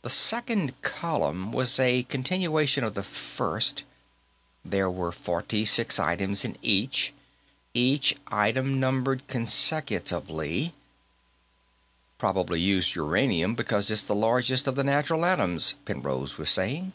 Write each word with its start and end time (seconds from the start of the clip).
The 0.00 0.08
second 0.08 0.80
column 0.80 1.52
was 1.52 1.78
a 1.78 2.04
continuation 2.04 2.84
of 2.84 2.94
the 2.94 3.02
first: 3.02 3.84
there 4.64 4.88
were 4.90 5.12
forty 5.12 5.66
six 5.66 5.98
items 6.00 6.42
in 6.42 6.56
each, 6.62 7.12
each 7.74 8.16
item 8.28 8.80
numbered 8.80 9.28
consecutively 9.28 10.72
"Probably 12.16 12.62
used 12.62 12.94
uranium 12.94 13.54
because 13.54 13.90
it's 13.90 14.02
the 14.04 14.14
largest 14.14 14.66
of 14.66 14.74
the 14.74 14.84
natural 14.84 15.22
atoms," 15.26 15.74
Penrose 15.84 16.38
was 16.38 16.48
saying. 16.48 16.94